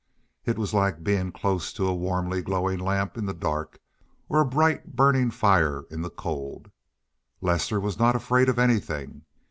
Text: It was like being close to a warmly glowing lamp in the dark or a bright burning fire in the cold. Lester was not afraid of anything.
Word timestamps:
It 0.45 0.57
was 0.57 0.73
like 0.73 1.03
being 1.03 1.31
close 1.31 1.71
to 1.73 1.85
a 1.85 1.93
warmly 1.93 2.41
glowing 2.41 2.79
lamp 2.79 3.19
in 3.19 3.27
the 3.27 3.35
dark 3.35 3.79
or 4.29 4.41
a 4.41 4.45
bright 4.47 4.95
burning 4.95 5.29
fire 5.29 5.83
in 5.91 6.01
the 6.01 6.09
cold. 6.09 6.71
Lester 7.39 7.79
was 7.79 7.99
not 7.99 8.15
afraid 8.15 8.49
of 8.49 8.57
anything. 8.57 9.25